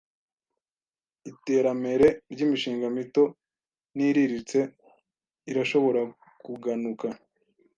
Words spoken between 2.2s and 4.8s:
ry'imishinga mito n'iiriritse